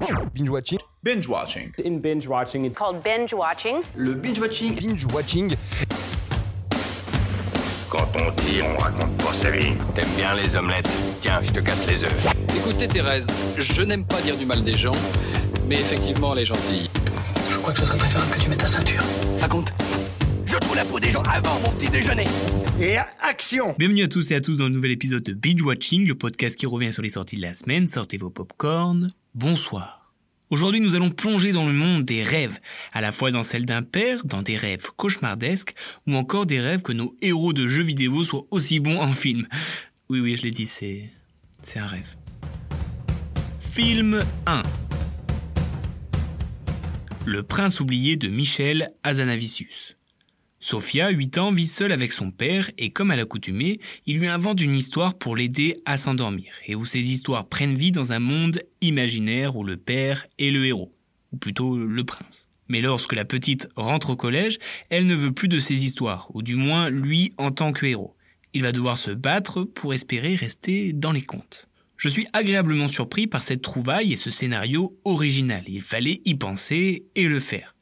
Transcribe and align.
Binge 0.00 0.48
watching. 0.48 0.78
Binge 1.02 1.28
watching. 1.28 1.72
In 1.84 1.98
binge 2.00 2.26
watching, 2.26 2.64
it's 2.64 2.74
called 2.74 3.02
binge 3.02 3.34
watching. 3.34 3.82
Le 3.96 4.14
binge 4.14 4.40
watching. 4.40 4.74
Binge 4.74 5.04
watching. 5.12 5.54
Quand 7.90 8.08
on 8.16 8.30
dit, 8.42 8.62
on 8.62 8.76
raconte 8.78 9.16
pas 9.18 9.32
sa 9.34 9.50
vie. 9.50 9.74
T'aimes 9.94 10.08
bien 10.16 10.34
les 10.34 10.56
omelettes? 10.56 10.88
Tiens, 11.20 11.40
je 11.42 11.50
te 11.50 11.60
casse 11.60 11.86
les 11.86 12.02
œufs. 12.04 12.28
Écoutez 12.56 12.88
Thérèse, 12.88 13.26
je 13.58 13.82
n'aime 13.82 14.06
pas 14.06 14.22
dire 14.22 14.38
du 14.38 14.46
mal 14.46 14.64
des 14.64 14.76
gens, 14.76 14.96
mais 15.66 15.74
effectivement 15.74 16.32
elle 16.32 16.40
est 16.40 16.46
gentille. 16.46 16.88
Je 17.50 17.58
crois 17.58 17.74
que 17.74 17.80
ce 17.80 17.86
serait 17.86 17.98
préférable 17.98 18.30
que 18.32 18.40
tu 18.40 18.48
mettes 18.48 18.60
ta 18.60 18.66
ceinture. 18.66 19.02
Raconte. 19.38 19.72
Je 20.46 20.56
trouve 20.56 20.76
la 20.76 20.84
peau 20.84 20.98
des 20.98 21.10
gens 21.10 21.22
avant 21.22 21.60
mon 21.60 21.70
petit 21.72 21.90
déjeuner. 21.90 22.24
Et 22.80 22.96
action 23.20 23.74
Bienvenue 23.78 24.04
à 24.04 24.08
tous 24.08 24.30
et 24.30 24.34
à 24.34 24.40
tous 24.40 24.56
dans 24.56 24.64
le 24.64 24.70
nouvel 24.70 24.92
épisode 24.92 25.22
de 25.22 25.34
Binge 25.34 25.62
Watching, 25.62 26.06
le 26.06 26.14
podcast 26.14 26.58
qui 26.58 26.66
revient 26.66 26.92
sur 26.92 27.02
les 27.02 27.10
sorties 27.10 27.36
de 27.36 27.42
la 27.42 27.54
semaine. 27.54 27.86
Sortez 27.86 28.16
vos 28.16 28.30
popcorns. 28.30 29.10
Bonsoir. 29.34 29.99
Aujourd'hui, 30.50 30.80
nous 30.80 30.96
allons 30.96 31.10
plonger 31.10 31.52
dans 31.52 31.64
le 31.64 31.72
monde 31.72 32.04
des 32.04 32.24
rêves, 32.24 32.58
à 32.92 33.00
la 33.00 33.12
fois 33.12 33.30
dans 33.30 33.44
celle 33.44 33.66
d'un 33.66 33.82
père, 33.82 34.24
dans 34.24 34.42
des 34.42 34.56
rêves 34.56 34.88
cauchemardesques, 34.96 35.74
ou 36.08 36.16
encore 36.16 36.44
des 36.44 36.58
rêves 36.58 36.82
que 36.82 36.92
nos 36.92 37.14
héros 37.22 37.52
de 37.52 37.68
jeux 37.68 37.84
vidéo 37.84 38.24
soient 38.24 38.46
aussi 38.50 38.80
bons 38.80 38.98
en 38.98 39.12
film. 39.12 39.46
Oui, 40.08 40.18
oui, 40.18 40.36
je 40.36 40.42
l'ai 40.42 40.50
dit, 40.50 40.66
c'est. 40.66 41.08
un 41.76 41.86
rêve. 41.86 42.16
Film 43.60 44.24
1 44.46 44.62
Le 47.26 47.44
prince 47.44 47.78
oublié 47.78 48.16
de 48.16 48.26
Michel 48.26 48.90
Azanavicius. 49.04 49.99
Sophia, 50.62 51.08
8 51.08 51.38
ans, 51.38 51.52
vit 51.52 51.66
seule 51.66 51.90
avec 51.90 52.12
son 52.12 52.30
père 52.30 52.70
et 52.76 52.90
comme 52.90 53.10
à 53.10 53.16
l'accoutumée, 53.16 53.80
il 54.04 54.18
lui 54.18 54.28
invente 54.28 54.60
une 54.60 54.76
histoire 54.76 55.14
pour 55.16 55.34
l'aider 55.34 55.78
à 55.86 55.96
s'endormir 55.96 56.52
et 56.66 56.74
où 56.74 56.84
ces 56.84 57.10
histoires 57.10 57.48
prennent 57.48 57.74
vie 57.74 57.92
dans 57.92 58.12
un 58.12 58.18
monde 58.18 58.60
imaginaire 58.82 59.56
où 59.56 59.64
le 59.64 59.78
père 59.78 60.26
est 60.38 60.50
le 60.50 60.66
héros, 60.66 60.94
ou 61.32 61.38
plutôt 61.38 61.78
le 61.78 62.04
prince. 62.04 62.46
Mais 62.68 62.82
lorsque 62.82 63.14
la 63.14 63.24
petite 63.24 63.68
rentre 63.74 64.10
au 64.10 64.16
collège, 64.16 64.58
elle 64.90 65.06
ne 65.06 65.14
veut 65.14 65.32
plus 65.32 65.48
de 65.48 65.60
ces 65.60 65.86
histoires, 65.86 66.28
ou 66.34 66.42
du 66.42 66.56
moins 66.56 66.90
lui 66.90 67.30
en 67.38 67.50
tant 67.50 67.72
que 67.72 67.86
héros. 67.86 68.14
Il 68.52 68.62
va 68.62 68.72
devoir 68.72 68.98
se 68.98 69.12
battre 69.12 69.64
pour 69.64 69.94
espérer 69.94 70.34
rester 70.34 70.92
dans 70.92 71.12
les 71.12 71.22
contes. 71.22 71.68
Je 71.96 72.10
suis 72.10 72.26
agréablement 72.34 72.88
surpris 72.88 73.26
par 73.26 73.42
cette 73.42 73.62
trouvaille 73.62 74.12
et 74.12 74.16
ce 74.16 74.30
scénario 74.30 74.94
original. 75.04 75.64
Il 75.68 75.80
fallait 75.80 76.20
y 76.26 76.34
penser 76.34 77.06
et 77.14 77.28
le 77.28 77.40
faire. 77.40 77.74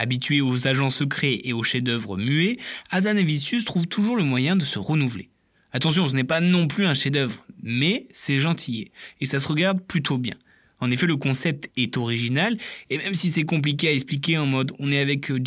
Habitué 0.00 0.40
aux 0.40 0.66
agents 0.66 0.88
secrets 0.88 1.40
et 1.44 1.52
aux 1.52 1.62
chefs-d'œuvre 1.62 2.16
muets, 2.16 2.56
Azanavicius 2.88 3.66
trouve 3.66 3.86
toujours 3.86 4.16
le 4.16 4.24
moyen 4.24 4.56
de 4.56 4.64
se 4.64 4.78
renouveler. 4.78 5.28
Attention, 5.72 6.06
ce 6.06 6.14
n'est 6.14 6.24
pas 6.24 6.40
non 6.40 6.68
plus 6.68 6.86
un 6.86 6.94
chef-d'œuvre, 6.94 7.44
mais 7.62 8.06
c'est 8.10 8.38
gentillet, 8.38 8.92
et 9.20 9.26
ça 9.26 9.38
se 9.38 9.46
regarde 9.46 9.78
plutôt 9.82 10.16
bien. 10.16 10.36
En 10.78 10.90
effet, 10.90 11.06
le 11.06 11.16
concept 11.16 11.70
est 11.76 11.98
original, 11.98 12.56
et 12.88 12.96
même 12.96 13.12
si 13.12 13.28
c'est 13.28 13.42
compliqué 13.42 13.88
à 13.88 13.92
expliquer 13.92 14.38
en 14.38 14.46
mode 14.46 14.72
on 14.78 14.90
est 14.90 14.98
avec 14.98 15.30
euh, 15.30 15.38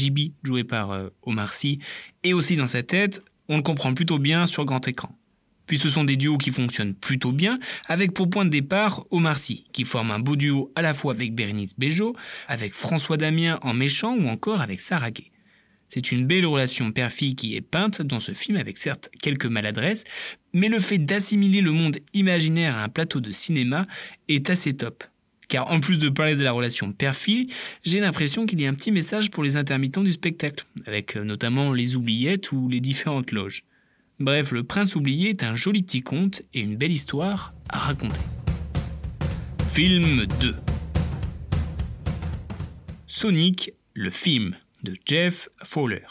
joué 0.44 0.64
par 0.64 0.92
euh, 0.92 1.10
Omar 1.24 1.56
Sy, 1.56 1.80
et 2.24 2.36
aussi 2.36 2.56
dans 2.56 2.68
sa 2.68 2.84
tête, 2.84 3.24
on 3.50 3.58
le 3.58 3.64
comprend 3.64 3.96
plutôt 3.96 4.20
bien 4.20 4.46
sur 4.46 4.66
grand 4.66 4.88
écran. 4.88 5.18
Puis 5.66 5.78
ce 5.78 5.90
sont 5.90 6.04
des 6.04 6.18
duos 6.18 6.38
qui 6.38 6.52
fonctionnent 6.52 6.94
plutôt 6.94 7.32
bien, 7.32 7.60
avec 7.88 8.14
pour 8.14 8.30
point 8.30 8.46
de 8.46 8.50
départ 8.50 9.06
Omar 9.12 9.38
Sy, 9.38 9.66
qui 9.72 9.86
forme 9.86 10.12
un 10.12 10.20
beau 10.20 10.36
duo 10.36 10.72
à 10.76 10.82
la 10.82 10.94
fois 10.94 11.14
avec 11.14 11.34
Bérénice 11.34 11.78
Bejo, 11.78 12.16
avec 12.48 12.74
François 12.74 13.18
Damien 13.18 13.60
en 13.62 13.74
méchant 13.74 14.16
ou 14.16 14.28
encore 14.28 14.62
avec 14.62 14.82
Sarah. 14.82 15.12
C'est 15.88 16.12
une 16.12 16.26
belle 16.26 16.48
relation 16.48 16.92
père-fille 16.92 17.36
qui 17.36 17.56
est 17.56 17.62
peinte 17.62 18.02
dans 18.02 18.20
ce 18.20 18.32
film 18.32 18.58
avec 18.58 18.78
certes 18.78 19.10
quelques 19.22 19.46
maladresses, 19.46 20.06
mais 20.52 20.68
le 20.68 20.80
fait 20.80 20.98
d'assimiler 20.98 21.62
le 21.62 21.72
monde 21.72 21.98
imaginaire 22.14 22.78
à 22.78 22.84
un 22.84 22.90
plateau 22.90 23.20
de 23.20 23.32
cinéma 23.32 23.86
est 24.28 24.50
assez 24.50 24.74
top. 24.74 25.04
Car 25.50 25.72
en 25.72 25.80
plus 25.80 26.00
de 26.00 26.10
parler 26.10 26.36
de 26.36 26.44
la 26.44 26.52
relation 26.52 26.92
père-fille, 26.92 27.46
j'ai 27.84 28.00
l'impression 28.00 28.48
qu'il 28.48 28.60
y 28.60 28.66
a 28.66 28.70
un 28.70 28.74
petit 28.74 28.92
message 28.92 29.30
pour 29.30 29.44
les 29.44 29.56
intermittents 29.56 30.02
du 30.02 30.12
spectacle, 30.12 30.66
avec 30.88 31.16
euh, 31.16 31.24
notamment 31.24 31.74
les 31.74 31.96
oubliettes 31.96 32.52
ou 32.52 32.70
les 32.70 32.80
différentes 32.80 33.32
loges. 33.32 33.64
Bref, 34.20 34.52
Le 34.52 34.64
Prince 34.64 34.96
oublié 34.96 35.30
est 35.30 35.44
un 35.44 35.56
joli 35.56 35.82
petit 35.82 36.04
conte 36.04 36.44
et 36.54 36.60
une 36.60 36.76
belle 36.76 36.92
histoire 36.92 37.54
à 37.70 37.80
raconter. 37.80 38.22
Film 39.70 40.26
2 40.40 40.56
Sonic, 43.08 43.72
le 43.96 44.12
film 44.12 44.56
de 44.84 44.94
Jeff 45.06 45.50
Fowler. 45.64 46.06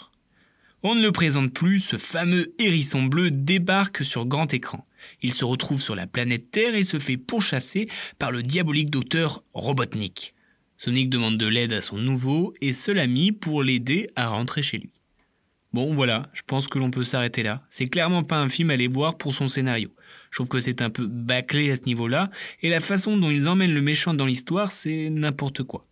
On 0.82 0.96
ne 0.96 1.02
le 1.02 1.12
présente 1.12 1.52
plus, 1.52 1.78
ce 1.78 1.96
fameux 1.96 2.52
hérisson 2.58 3.04
bleu 3.04 3.30
débarque 3.30 4.04
sur 4.04 4.26
grand 4.26 4.52
écran. 4.52 4.84
Il 5.22 5.32
se 5.32 5.44
retrouve 5.44 5.80
sur 5.80 5.94
la 5.94 6.08
planète 6.08 6.50
Terre 6.50 6.74
et 6.74 6.84
se 6.84 6.98
fait 6.98 7.16
pourchasser 7.16 7.88
par 8.18 8.32
le 8.32 8.42
diabolique 8.42 8.90
docteur 8.90 9.44
Robotnik. 9.54 10.34
Sonic 10.76 11.08
demande 11.08 11.38
de 11.38 11.46
l'aide 11.46 11.72
à 11.72 11.80
son 11.82 11.98
nouveau 11.98 12.52
et 12.60 12.72
seul 12.72 12.98
ami 12.98 13.30
pour 13.30 13.62
l'aider 13.62 14.10
à 14.16 14.26
rentrer 14.26 14.64
chez 14.64 14.78
lui. 14.78 14.90
Bon 15.72 15.94
voilà, 15.94 16.28
je 16.34 16.42
pense 16.46 16.68
que 16.68 16.78
l'on 16.78 16.90
peut 16.90 17.04
s'arrêter 17.04 17.42
là. 17.42 17.62
C'est 17.70 17.86
clairement 17.86 18.24
pas 18.24 18.38
un 18.38 18.50
film 18.50 18.70
à 18.70 18.74
aller 18.74 18.88
voir 18.88 19.16
pour 19.16 19.32
son 19.32 19.48
scénario. 19.48 19.90
Je 20.30 20.36
trouve 20.36 20.48
que 20.48 20.60
c'est 20.60 20.82
un 20.82 20.90
peu 20.90 21.06
bâclé 21.06 21.70
à 21.70 21.76
ce 21.76 21.82
niveau-là, 21.82 22.30
et 22.60 22.68
la 22.68 22.80
façon 22.80 23.16
dont 23.16 23.30
ils 23.30 23.48
emmènent 23.48 23.72
le 23.72 23.80
méchant 23.80 24.12
dans 24.12 24.26
l'histoire, 24.26 24.70
c'est 24.70 25.08
n'importe 25.08 25.62
quoi. 25.62 25.86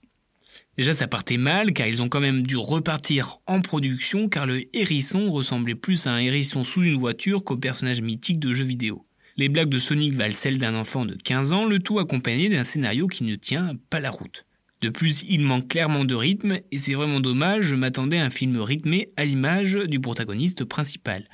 Déjà 0.77 0.93
ça 0.93 1.09
partait 1.09 1.37
mal 1.37 1.73
car 1.73 1.87
ils 1.87 2.03
ont 2.03 2.09
quand 2.09 2.21
même 2.21 2.47
dû 2.47 2.57
repartir 2.57 3.39
en 3.47 3.61
production 3.61 4.29
car 4.29 4.47
le 4.47 4.65
hérisson 4.75 5.31
ressemblait 5.31 5.75
plus 5.75 6.07
à 6.07 6.13
un 6.13 6.19
hérisson 6.19 6.65
sous 6.65 6.83
une 6.83 6.99
voiture 6.99 7.45
qu'au 7.45 7.57
personnage 7.57 8.01
mythique 8.01 8.39
de 8.39 8.53
jeux 8.53 8.65
vidéo. 8.65 9.07
Les 9.37 9.49
blagues 9.49 9.69
de 9.69 9.79
Sonic 9.79 10.15
valent 10.15 10.35
celles 10.35 10.59
d'un 10.59 10.75
enfant 10.75 11.07
de 11.07 11.15
15 11.15 11.53
ans, 11.53 11.65
le 11.65 11.79
tout 11.79 11.99
accompagné 11.99 12.49
d'un 12.49 12.65
scénario 12.65 13.07
qui 13.07 13.25
ne 13.25 13.37
tient 13.37 13.77
pas 13.89 14.01
la 14.01 14.11
route. 14.11 14.45
De 14.81 14.89
plus, 14.89 15.25
il 15.29 15.43
manque 15.43 15.69
clairement 15.69 16.07
de 16.07 16.15
rythme, 16.15 16.59
et 16.71 16.79
c'est 16.79 16.95
vraiment 16.95 17.21
dommage, 17.21 17.65
je 17.65 17.75
m'attendais 17.75 18.19
à 18.19 18.25
un 18.25 18.31
film 18.31 18.57
rythmé 18.57 19.11
à 19.19 19.27
l'image 19.27 19.75
du 19.75 20.01
protagoniste 20.01 20.65
principal. 20.65 21.29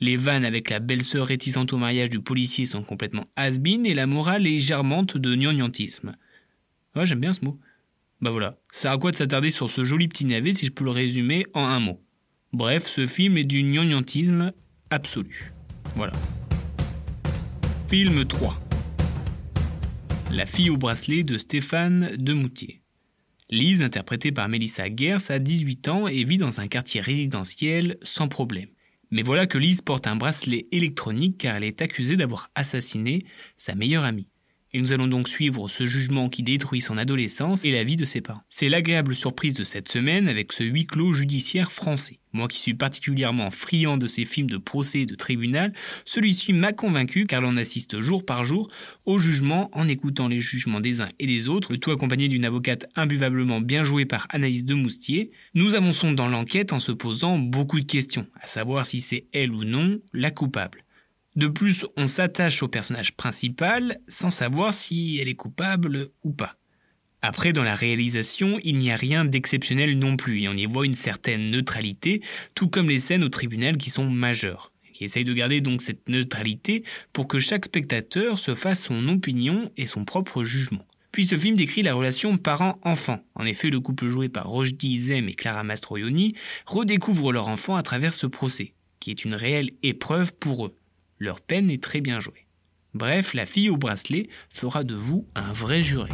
Les 0.00 0.16
vannes 0.16 0.44
avec 0.44 0.68
la 0.70 0.80
belle-sœur 0.80 1.26
réticente 1.26 1.72
au 1.72 1.78
mariage 1.78 2.10
du 2.10 2.20
policier 2.20 2.66
sont 2.66 2.82
complètement 2.82 3.26
has 3.36 3.58
et 3.64 3.94
la 3.94 4.06
morale 4.06 4.48
est 4.48 4.58
germante 4.58 5.16
de 5.16 5.34
gnangnantisme. 5.36 6.16
Ouais, 6.96 7.06
j'aime 7.06 7.20
bien 7.20 7.32
ce 7.32 7.44
mot. 7.44 7.58
Bah 8.20 8.30
voilà, 8.32 8.58
ça 8.72 8.90
à 8.90 8.98
quoi 8.98 9.12
de 9.12 9.16
s'attarder 9.16 9.50
sur 9.50 9.70
ce 9.70 9.84
joli 9.84 10.08
petit 10.08 10.24
navet 10.24 10.52
si 10.52 10.66
je 10.66 10.72
peux 10.72 10.82
le 10.82 10.90
résumer 10.90 11.44
en 11.54 11.64
un 11.64 11.78
mot? 11.78 12.02
Bref, 12.52 12.84
ce 12.84 13.06
film 13.06 13.36
est 13.36 13.44
du 13.44 13.62
gnangnantisme 13.62 14.52
absolu. 14.90 15.52
Voilà. 15.94 16.14
Film 17.86 18.24
3 18.24 18.60
La 20.32 20.46
fille 20.46 20.70
au 20.70 20.76
bracelet 20.76 21.22
de 21.22 21.38
Stéphane 21.38 22.10
Demoutier. 22.16 22.82
Lise, 23.50 23.82
interprétée 23.82 24.30
par 24.30 24.48
Melissa 24.48 24.94
Gers, 24.94 25.30
a 25.30 25.38
18 25.38 25.88
ans 25.88 26.06
et 26.06 26.22
vit 26.24 26.36
dans 26.36 26.60
un 26.60 26.68
quartier 26.68 27.00
résidentiel 27.00 27.96
sans 28.02 28.28
problème. 28.28 28.68
Mais 29.10 29.22
voilà 29.22 29.46
que 29.46 29.56
Lise 29.56 29.80
porte 29.80 30.06
un 30.06 30.16
bracelet 30.16 30.66
électronique 30.70 31.38
car 31.38 31.56
elle 31.56 31.64
est 31.64 31.80
accusée 31.80 32.18
d'avoir 32.18 32.50
assassiné 32.54 33.24
sa 33.56 33.74
meilleure 33.74 34.04
amie. 34.04 34.28
Et 34.74 34.80
nous 34.80 34.92
allons 34.92 35.06
donc 35.06 35.28
suivre 35.28 35.66
ce 35.68 35.86
jugement 35.86 36.28
qui 36.28 36.42
détruit 36.42 36.82
son 36.82 36.98
adolescence 36.98 37.64
et 37.64 37.72
la 37.72 37.84
vie 37.84 37.96
de 37.96 38.04
ses 38.04 38.20
parents. 38.20 38.42
C'est 38.50 38.68
l'agréable 38.68 39.16
surprise 39.16 39.54
de 39.54 39.64
cette 39.64 39.88
semaine 39.88 40.28
avec 40.28 40.52
ce 40.52 40.62
huis 40.62 40.86
clos 40.86 41.14
judiciaire 41.14 41.72
français. 41.72 42.20
Moi 42.34 42.48
qui 42.48 42.58
suis 42.58 42.74
particulièrement 42.74 43.50
friand 43.50 43.96
de 43.96 44.06
ces 44.06 44.26
films 44.26 44.50
de 44.50 44.58
procès 44.58 45.00
et 45.00 45.06
de 45.06 45.14
tribunal, 45.14 45.72
celui-ci 46.04 46.52
m'a 46.52 46.74
convaincu 46.74 47.24
car 47.24 47.40
l'on 47.40 47.56
assiste 47.56 48.02
jour 48.02 48.26
par 48.26 48.44
jour 48.44 48.68
au 49.06 49.18
jugement 49.18 49.70
en 49.72 49.88
écoutant 49.88 50.28
les 50.28 50.40
jugements 50.40 50.80
des 50.80 51.00
uns 51.00 51.08
et 51.18 51.26
des 51.26 51.48
autres, 51.48 51.72
le 51.72 51.78
tout 51.78 51.90
accompagné 51.90 52.28
d'une 52.28 52.44
avocate 52.44 52.86
imbuvablement 52.94 53.62
bien 53.62 53.84
jouée 53.84 54.04
par 54.04 54.26
Anaïs 54.28 54.66
de 54.66 54.74
Moustier. 54.74 55.30
Nous 55.54 55.74
avançons 55.74 56.12
dans 56.12 56.28
l'enquête 56.28 56.74
en 56.74 56.78
se 56.78 56.92
posant 56.92 57.38
beaucoup 57.38 57.80
de 57.80 57.86
questions, 57.86 58.26
à 58.40 58.46
savoir 58.46 58.84
si 58.84 59.00
c'est 59.00 59.28
elle 59.32 59.52
ou 59.52 59.64
non 59.64 59.98
la 60.12 60.30
coupable. 60.30 60.84
De 61.38 61.46
plus, 61.46 61.86
on 61.96 62.08
s'attache 62.08 62.64
au 62.64 62.68
personnage 62.68 63.14
principal 63.14 64.00
sans 64.08 64.28
savoir 64.28 64.74
si 64.74 65.20
elle 65.20 65.28
est 65.28 65.36
coupable 65.36 66.08
ou 66.24 66.32
pas. 66.32 66.56
Après, 67.22 67.52
dans 67.52 67.62
la 67.62 67.76
réalisation, 67.76 68.58
il 68.64 68.74
n'y 68.74 68.90
a 68.90 68.96
rien 68.96 69.24
d'exceptionnel 69.24 69.96
non 70.00 70.16
plus, 70.16 70.42
et 70.42 70.48
on 70.48 70.54
y 70.54 70.66
voit 70.66 70.84
une 70.84 70.94
certaine 70.94 71.52
neutralité, 71.52 72.22
tout 72.56 72.66
comme 72.66 72.88
les 72.88 72.98
scènes 72.98 73.22
au 73.22 73.28
tribunal 73.28 73.76
qui 73.76 73.88
sont 73.88 74.10
majeures, 74.10 74.72
qui 74.92 75.04
essayent 75.04 75.24
de 75.24 75.32
garder 75.32 75.60
donc 75.60 75.80
cette 75.80 76.08
neutralité 76.08 76.82
pour 77.12 77.28
que 77.28 77.38
chaque 77.38 77.66
spectateur 77.66 78.40
se 78.40 78.56
fasse 78.56 78.82
son 78.82 79.08
opinion 79.08 79.70
et 79.76 79.86
son 79.86 80.04
propre 80.04 80.42
jugement. 80.42 80.88
Puis 81.12 81.24
ce 81.24 81.38
film 81.38 81.54
décrit 81.54 81.82
la 81.82 81.94
relation 81.94 82.36
parent-enfant. 82.36 83.20
En 83.36 83.46
effet, 83.46 83.70
le 83.70 83.78
couple 83.78 84.08
joué 84.08 84.28
par 84.28 84.48
Rochdi 84.48 84.98
Zem 84.98 85.28
et 85.28 85.34
Clara 85.34 85.62
Mastroianni 85.62 86.34
redécouvre 86.66 87.30
leur 87.30 87.46
enfant 87.46 87.76
à 87.76 87.84
travers 87.84 88.12
ce 88.12 88.26
procès, 88.26 88.74
qui 88.98 89.12
est 89.12 89.24
une 89.24 89.36
réelle 89.36 89.70
épreuve 89.84 90.34
pour 90.34 90.66
eux. 90.66 90.74
Leur 91.18 91.40
peine 91.40 91.70
est 91.70 91.82
très 91.82 92.00
bien 92.00 92.20
jouée. 92.20 92.46
Bref, 92.94 93.34
la 93.34 93.44
fille 93.44 93.70
au 93.70 93.76
bracelet 93.76 94.28
fera 94.50 94.84
de 94.84 94.94
vous 94.94 95.26
un 95.34 95.52
vrai 95.52 95.82
juré. 95.82 96.10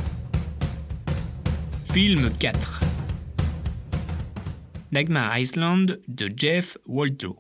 Film 1.92 2.30
4 2.38 2.80
Nightmare 4.92 5.38
Island 5.38 6.00
de 6.08 6.30
Jeff 6.34 6.78
Waldo. 6.86 7.38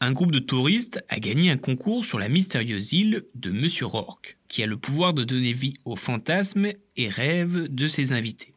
Un 0.00 0.12
groupe 0.12 0.32
de 0.32 0.38
touristes 0.38 1.04
a 1.08 1.18
gagné 1.18 1.50
un 1.50 1.56
concours 1.56 2.04
sur 2.04 2.18
la 2.18 2.28
mystérieuse 2.28 2.92
île 2.92 3.24
de 3.34 3.50
Monsieur 3.50 3.86
Rourke, 3.86 4.38
qui 4.48 4.62
a 4.62 4.66
le 4.66 4.76
pouvoir 4.76 5.12
de 5.12 5.24
donner 5.24 5.52
vie 5.52 5.74
aux 5.84 5.96
fantasmes 5.96 6.68
et 6.96 7.08
rêves 7.08 7.68
de 7.68 7.86
ses 7.86 8.12
invités. 8.12 8.53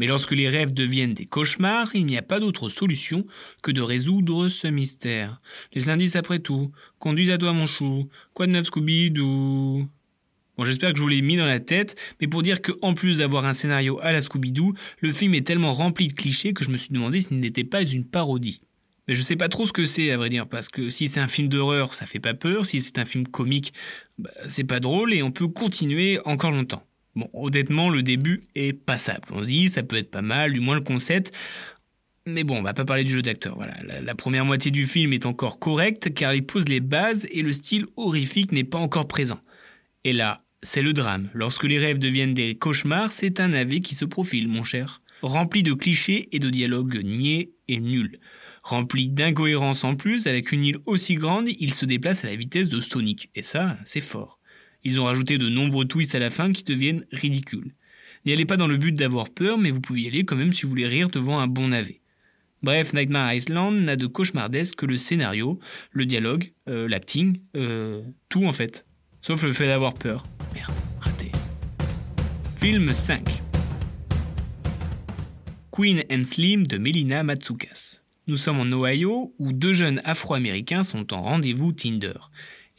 Mais 0.00 0.06
lorsque 0.06 0.32
les 0.32 0.48
rêves 0.48 0.72
deviennent 0.72 1.12
des 1.12 1.26
cauchemars, 1.26 1.94
il 1.94 2.06
n'y 2.06 2.16
a 2.16 2.22
pas 2.22 2.40
d'autre 2.40 2.70
solution 2.70 3.26
que 3.62 3.70
de 3.70 3.82
résoudre 3.82 4.48
ce 4.48 4.66
mystère. 4.66 5.42
Les 5.74 5.90
indices 5.90 6.16
après 6.16 6.38
tout. 6.38 6.72
Conduis 6.98 7.30
à 7.30 7.36
toi 7.36 7.52
mon 7.52 7.66
chou. 7.66 8.08
Quoi 8.32 8.46
de 8.46 8.52
neuf 8.52 8.68
Scooby-Doo? 8.68 9.86
Bon, 10.56 10.64
j'espère 10.64 10.92
que 10.92 10.96
je 10.96 11.02
vous 11.02 11.08
l'ai 11.08 11.20
mis 11.20 11.36
dans 11.36 11.44
la 11.44 11.60
tête, 11.60 11.96
mais 12.18 12.28
pour 12.28 12.40
dire 12.40 12.62
que 12.62 12.72
en 12.80 12.94
plus 12.94 13.18
d'avoir 13.18 13.44
un 13.44 13.52
scénario 13.52 14.00
à 14.00 14.12
la 14.12 14.22
Scooby-Doo, 14.22 14.72
le 15.00 15.12
film 15.12 15.34
est 15.34 15.46
tellement 15.46 15.72
rempli 15.72 16.08
de 16.08 16.14
clichés 16.14 16.54
que 16.54 16.64
je 16.64 16.70
me 16.70 16.78
suis 16.78 16.94
demandé 16.94 17.20
s'il 17.20 17.38
n'était 17.38 17.64
pas 17.64 17.82
une 17.82 18.06
parodie. 18.06 18.62
Mais 19.06 19.14
je 19.14 19.20
sais 19.20 19.36
pas 19.36 19.48
trop 19.48 19.66
ce 19.66 19.72
que 19.72 19.84
c'est, 19.84 20.10
à 20.12 20.16
vrai 20.16 20.30
dire, 20.30 20.48
parce 20.48 20.70
que 20.70 20.88
si 20.88 21.08
c'est 21.08 21.20
un 21.20 21.28
film 21.28 21.48
d'horreur, 21.48 21.92
ça 21.92 22.06
fait 22.06 22.20
pas 22.20 22.32
peur, 22.32 22.64
si 22.64 22.80
c'est 22.80 22.98
un 22.98 23.04
film 23.04 23.26
comique, 23.26 23.74
bah, 24.18 24.30
c'est 24.48 24.64
pas 24.64 24.80
drôle, 24.80 25.12
et 25.12 25.22
on 25.22 25.30
peut 25.30 25.48
continuer 25.48 26.20
encore 26.24 26.52
longtemps. 26.52 26.86
Bon, 27.16 27.28
honnêtement, 27.32 27.90
le 27.90 28.02
début 28.02 28.44
est 28.54 28.72
passable. 28.72 29.28
On 29.30 29.42
se 29.42 29.48
dit, 29.48 29.68
ça 29.68 29.82
peut 29.82 29.96
être 29.96 30.10
pas 30.10 30.22
mal, 30.22 30.52
du 30.52 30.60
moins 30.60 30.76
le 30.76 30.80
concept. 30.80 31.32
Mais 32.26 32.44
bon, 32.44 32.58
on 32.58 32.62
va 32.62 32.74
pas 32.74 32.84
parler 32.84 33.04
du 33.04 33.12
jeu 33.12 33.22
d'acteur. 33.22 33.56
Voilà, 33.56 33.74
la, 33.82 34.14
première 34.14 34.44
moitié 34.44 34.70
du 34.70 34.86
film 34.86 35.12
est 35.12 35.26
encore 35.26 35.58
correcte 35.58 36.12
car 36.14 36.34
il 36.34 36.44
pose 36.44 36.68
les 36.68 36.80
bases 36.80 37.26
et 37.30 37.42
le 37.42 37.52
style 37.52 37.86
horrifique 37.96 38.52
n'est 38.52 38.64
pas 38.64 38.78
encore 38.78 39.08
présent. 39.08 39.40
Et 40.04 40.12
là, 40.12 40.44
c'est 40.62 40.82
le 40.82 40.92
drame. 40.92 41.30
Lorsque 41.34 41.64
les 41.64 41.78
rêves 41.78 41.98
deviennent 41.98 42.34
des 42.34 42.54
cauchemars, 42.56 43.10
c'est 43.10 43.40
un 43.40 43.48
navet 43.48 43.80
qui 43.80 43.94
se 43.94 44.04
profile, 44.04 44.48
mon 44.48 44.62
cher. 44.62 45.02
Rempli 45.22 45.62
de 45.62 45.72
clichés 45.72 46.28
et 46.32 46.38
de 46.38 46.50
dialogues 46.50 47.02
niais 47.02 47.52
et 47.68 47.80
nuls. 47.80 48.18
Rempli 48.62 49.08
d'incohérences 49.08 49.84
en 49.84 49.96
plus, 49.96 50.26
avec 50.26 50.52
une 50.52 50.64
île 50.64 50.78
aussi 50.86 51.14
grande, 51.14 51.48
il 51.48 51.72
se 51.72 51.86
déplace 51.86 52.24
à 52.24 52.28
la 52.28 52.36
vitesse 52.36 52.68
de 52.68 52.80
Sonic. 52.80 53.30
Et 53.34 53.42
ça, 53.42 53.78
c'est 53.84 54.00
fort. 54.00 54.39
Ils 54.84 55.00
ont 55.00 55.04
rajouté 55.04 55.38
de 55.38 55.48
nombreux 55.48 55.84
twists 55.84 56.14
à 56.14 56.18
la 56.18 56.30
fin 56.30 56.52
qui 56.52 56.64
deviennent 56.64 57.04
ridicules. 57.12 57.74
N'y 58.26 58.32
allez 58.32 58.44
pas 58.44 58.56
dans 58.56 58.66
le 58.66 58.76
but 58.76 58.92
d'avoir 58.92 59.30
peur, 59.30 59.58
mais 59.58 59.70
vous 59.70 59.80
pouvez 59.80 60.02
y 60.02 60.08
aller 60.08 60.24
quand 60.24 60.36
même 60.36 60.52
si 60.52 60.62
vous 60.62 60.70
voulez 60.70 60.86
rire 60.86 61.08
devant 61.08 61.38
un 61.38 61.46
bon 61.46 61.68
navet. 61.68 62.00
Bref, 62.62 62.92
Nightmare 62.92 63.32
Island 63.32 63.84
n'a 63.84 63.96
de 63.96 64.06
cauchemardesque 64.06 64.76
que 64.76 64.86
le 64.86 64.98
scénario, 64.98 65.58
le 65.92 66.04
dialogue, 66.04 66.52
euh, 66.68 66.86
l'acting, 66.86 67.40
euh, 67.56 68.02
tout 68.28 68.44
en 68.44 68.52
fait. 68.52 68.84
Sauf 69.22 69.42
le 69.42 69.52
fait 69.52 69.66
d'avoir 69.66 69.94
peur. 69.94 70.26
Merde, 70.54 70.72
raté. 71.00 71.32
Film 72.58 72.92
5 72.92 73.42
Queen 75.70 76.04
and 76.12 76.24
Slim 76.24 76.66
de 76.66 76.76
Melina 76.76 77.22
Matsukas. 77.22 78.00
Nous 78.26 78.36
sommes 78.36 78.60
en 78.60 78.66
Ohio 78.66 79.34
où 79.38 79.52
deux 79.54 79.72
jeunes 79.72 80.02
afro-américains 80.04 80.82
sont 80.82 81.14
en 81.14 81.22
rendez-vous 81.22 81.72
Tinder. 81.72 82.12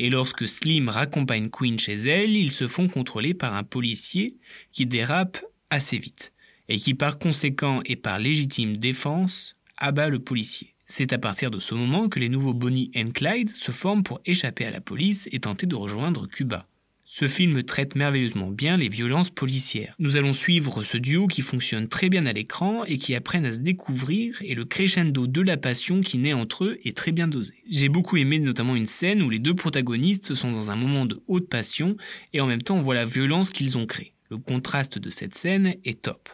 Et 0.03 0.09
lorsque 0.09 0.47
Slim 0.47 0.89
raccompagne 0.89 1.51
Queen 1.51 1.77
chez 1.77 1.93
elle, 1.93 2.35
ils 2.35 2.51
se 2.51 2.67
font 2.67 2.87
contrôler 2.87 3.35
par 3.35 3.53
un 3.53 3.61
policier 3.61 4.35
qui 4.71 4.87
dérape 4.87 5.37
assez 5.69 5.99
vite 5.99 6.33
et 6.69 6.77
qui 6.77 6.95
par 6.95 7.19
conséquent 7.19 7.81
et 7.85 7.95
par 7.95 8.17
légitime 8.17 8.75
défense 8.75 9.57
abat 9.77 10.09
le 10.09 10.17
policier. 10.17 10.73
C'est 10.85 11.13
à 11.13 11.19
partir 11.19 11.51
de 11.51 11.59
ce 11.59 11.75
moment 11.75 12.09
que 12.09 12.17
les 12.17 12.29
nouveaux 12.29 12.55
Bonnie 12.55 12.89
et 12.95 13.05
Clyde 13.11 13.55
se 13.55 13.71
forment 13.71 14.01
pour 14.01 14.19
échapper 14.25 14.65
à 14.65 14.71
la 14.71 14.81
police 14.81 15.29
et 15.33 15.39
tenter 15.39 15.67
de 15.67 15.75
rejoindre 15.75 16.25
Cuba. 16.25 16.65
Ce 17.13 17.27
film 17.27 17.61
traite 17.61 17.97
merveilleusement 17.97 18.49
bien 18.49 18.77
les 18.77 18.87
violences 18.87 19.31
policières. 19.31 19.95
Nous 19.99 20.15
allons 20.15 20.31
suivre 20.31 20.81
ce 20.81 20.95
duo 20.95 21.27
qui 21.27 21.41
fonctionne 21.41 21.89
très 21.89 22.07
bien 22.07 22.25
à 22.25 22.31
l'écran 22.31 22.85
et 22.85 22.97
qui 22.97 23.15
apprennent 23.15 23.45
à 23.45 23.51
se 23.51 23.59
découvrir 23.59 24.41
et 24.41 24.55
le 24.55 24.63
crescendo 24.63 25.27
de 25.27 25.41
la 25.41 25.57
passion 25.57 25.99
qui 25.99 26.19
naît 26.19 26.31
entre 26.31 26.63
eux 26.63 26.79
est 26.85 26.95
très 26.95 27.11
bien 27.11 27.27
dosé. 27.27 27.55
J'ai 27.69 27.89
beaucoup 27.89 28.15
aimé 28.15 28.39
notamment 28.39 28.77
une 28.77 28.85
scène 28.85 29.21
où 29.21 29.29
les 29.29 29.39
deux 29.39 29.53
protagonistes 29.53 30.35
sont 30.35 30.51
dans 30.51 30.71
un 30.71 30.77
moment 30.77 31.05
de 31.05 31.21
haute 31.27 31.49
passion 31.49 31.97
et 32.31 32.39
en 32.39 32.47
même 32.47 32.61
temps 32.61 32.77
on 32.77 32.81
voit 32.81 32.95
la 32.95 33.03
violence 33.03 33.49
qu'ils 33.49 33.77
ont 33.77 33.85
créée. 33.85 34.13
Le 34.29 34.37
contraste 34.37 34.97
de 34.97 35.09
cette 35.09 35.35
scène 35.35 35.75
est 35.83 36.03
top. 36.03 36.29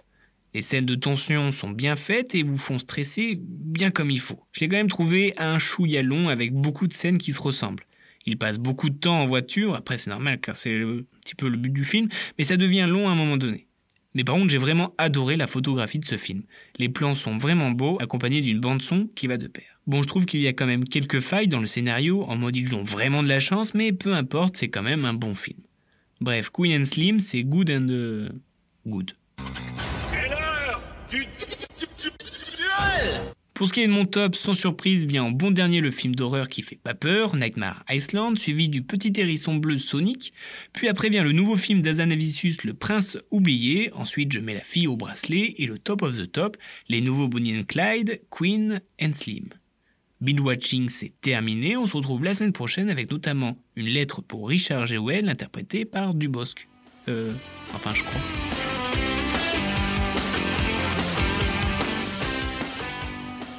Les 0.54 0.62
scènes 0.62 0.86
de 0.86 0.94
tension 0.94 1.52
sont 1.52 1.72
bien 1.72 1.96
faites 1.96 2.36
et 2.36 2.44
vous 2.44 2.56
font 2.56 2.78
stresser 2.78 3.40
bien 3.42 3.90
comme 3.90 4.12
il 4.12 4.20
faut. 4.20 4.44
Je 4.52 4.60
l'ai 4.60 4.68
quand 4.68 4.78
même 4.78 4.90
trouvé 4.90 5.34
un 5.40 5.58
chouïa 5.58 6.04
long 6.04 6.30
avec 6.30 6.54
beaucoup 6.54 6.86
de 6.86 6.94
scènes 6.94 7.18
qui 7.18 7.32
se 7.32 7.42
ressemblent. 7.42 7.87
Il 8.28 8.38
passe 8.38 8.60
beaucoup 8.60 8.90
de 8.90 8.98
temps 8.98 9.22
en 9.22 9.26
voiture, 9.26 9.74
après 9.74 9.98
c'est 9.98 10.10
normal 10.10 10.40
car 10.42 10.58
c'est 10.58 10.82
un 10.82 11.00
petit 11.24 11.34
peu 11.34 11.48
le 11.48 11.56
but 11.56 11.72
du 11.72 11.86
film, 11.86 12.10
mais 12.38 12.44
ça 12.44 12.58
devient 12.58 12.86
long 12.88 13.08
à 13.08 13.14
un 13.14 13.16
moment 13.16 13.38
donné. 13.38 13.68
Mais 14.16 14.26
par 14.26 14.36
contre, 14.36 14.50
j'ai 14.50 14.58
vraiment 14.58 14.94
adoré 14.98 15.38
la 15.38 15.48
photographie 15.48 16.00
de 16.00 16.06
ce 16.06 16.18
film. 16.18 16.44
Les 16.78 16.90
plans 16.90 17.16
sont 17.16 17.38
vraiment 17.38 17.72
beaux, 17.72 17.98
accompagnés 18.02 18.42
d'une 18.42 18.60
bande 18.60 18.82
son 18.82 19.08
qui 19.16 19.28
va 19.28 19.38
de 19.38 19.48
pair. 19.48 19.80
Bon, 19.86 20.02
je 20.02 20.08
trouve 20.08 20.26
qu'il 20.26 20.42
y 20.42 20.48
a 20.48 20.54
quand 20.54 20.66
même 20.66 20.84
quelques 20.84 21.22
failles 21.22 21.48
dans 21.48 21.62
le 21.62 21.68
scénario, 21.68 22.24
en 22.24 22.36
mode 22.36 22.56
ils 22.58 22.76
ont 22.76 22.84
vraiment 22.84 23.24
de 23.24 23.30
la 23.30 23.40
chance, 23.40 23.74
mais 23.74 23.94
peu 23.94 24.14
importe, 24.14 24.58
c'est 24.58 24.68
quand 24.68 24.84
même 24.84 25.06
un 25.06 25.14
bon 25.14 25.34
film. 25.34 25.60
Bref, 26.20 26.50
Queen 26.50 26.82
and 26.82 26.86
Slim, 26.86 27.22
c'est 27.22 27.44
good 27.44 27.70
and 27.70 27.88
uh, 27.90 28.30
good. 28.86 29.12
C'est 30.10 30.28
l'heure 30.30 30.82
du 31.10 31.26
pour 33.58 33.68
ce 33.68 33.74
qui 33.74 33.82
est 33.82 33.88
de 33.88 33.92
mon 33.92 34.06
top, 34.06 34.36
sans 34.36 34.54
surprise, 34.54 35.08
vient 35.08 35.24
en 35.24 35.32
bon 35.32 35.50
dernier 35.50 35.82
le 35.82 35.90
film 35.90 36.14
d'horreur 36.14 36.48
qui 36.48 36.62
fait 36.62 36.76
pas 36.76 36.94
peur, 36.94 37.36
Nightmare 37.36 37.84
Island, 37.90 38.38
suivi 38.38 38.70
du 38.70 38.84
petit 38.84 39.12
hérisson 39.20 39.56
bleu 39.56 39.80
Sonic, 39.80 40.32
puis 40.74 40.88
après 40.88 41.10
vient 41.10 41.24
le 41.24 41.32
nouveau 41.32 41.56
film 41.56 41.82
d'Azanavicius, 41.82 42.64
Le 42.66 42.76
Prince 42.76 43.18
oublié, 43.32 43.92
ensuite 43.94 44.32
je 44.32 44.40
mets 44.42 44.54
la 44.54 44.62
fille 44.62 44.86
au 44.86 44.96
bracelet, 44.96 45.56
et 45.58 45.66
le 45.66 45.80
top 45.80 46.04
of 46.04 46.16
the 46.16 46.32
top, 46.32 46.56
les 46.88 47.02
nouveaux 47.02 47.28
Bonnie 47.28 47.58
and 47.58 47.64
Clyde, 47.68 48.22
Queen 48.30 48.80
and 49.02 49.14
Slim. 49.14 49.50
Binge 50.22 50.42
Watching, 50.42 50.88
c'est 50.90 51.20
terminé, 51.20 51.76
on 51.78 51.88
se 51.88 51.98
retrouve 51.98 52.24
la 52.24 52.36
semaine 52.36 52.54
prochaine 52.54 52.92
avec 52.92 53.10
notamment 53.10 53.58
une 53.76 53.88
lettre 53.88 54.22
pour 54.22 54.50
Richard 54.50 54.86
Jewell, 54.86 55.30
interprété 55.30 55.84
par 55.84 56.14
Dubosc. 56.14 56.68
Euh, 57.10 57.34
enfin 57.74 57.96
je 57.96 58.04
crois. 58.04 58.22